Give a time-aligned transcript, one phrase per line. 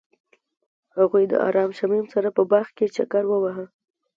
[0.97, 3.65] هغوی د آرام شمیم سره په باغ کې چکر وواهه.